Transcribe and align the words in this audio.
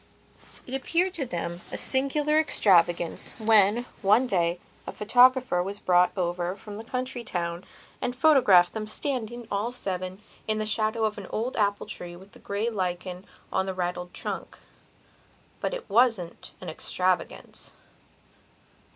It 0.65 0.73
appeared 0.73 1.13
to 1.13 1.27
them 1.27 1.61
a 1.71 1.77
singular 1.77 2.39
extravagance 2.39 3.35
when, 3.37 3.83
one 4.01 4.25
day, 4.25 4.57
a 4.87 4.91
photographer 4.91 5.61
was 5.61 5.77
brought 5.77 6.11
over 6.17 6.55
from 6.55 6.77
the 6.77 6.83
county 6.83 7.23
town 7.23 7.63
and 8.01 8.15
photographed 8.15 8.73
them 8.73 8.87
standing, 8.87 9.47
all 9.51 9.71
seven, 9.71 10.19
in 10.47 10.57
the 10.57 10.65
shadow 10.65 11.05
of 11.05 11.19
an 11.19 11.27
old 11.29 11.55
apple 11.55 11.85
tree 11.85 12.15
with 12.15 12.31
the 12.31 12.39
grey 12.39 12.67
lichen 12.67 13.25
on 13.53 13.67
the 13.67 13.75
raddled 13.75 14.11
trunk. 14.11 14.57
But 15.59 15.71
it 15.71 15.87
wasn't 15.87 16.53
an 16.61 16.67
extravagance. 16.67 17.73